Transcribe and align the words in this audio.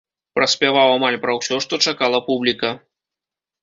Праспяваў 0.37 0.89
амаль 0.95 1.19
пра 1.27 1.37
ўсё, 1.39 1.55
што 1.69 1.81
чакала 1.91 2.25
публіка. 2.33 2.77